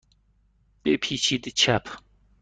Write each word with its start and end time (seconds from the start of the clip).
بپیچید 0.83 1.47
چپ. 1.49 1.87